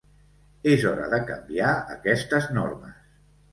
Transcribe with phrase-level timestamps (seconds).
[0.71, 2.99] És hora de canviar aquestes normes.